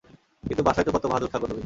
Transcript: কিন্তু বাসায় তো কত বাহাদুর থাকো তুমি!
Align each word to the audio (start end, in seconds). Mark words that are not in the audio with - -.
কিন্তু 0.43 0.63
বাসায় 0.63 0.85
তো 0.85 0.91
কত 0.91 1.05
বাহাদুর 1.05 1.29
থাকো 1.29 1.45
তুমি! 1.45 1.59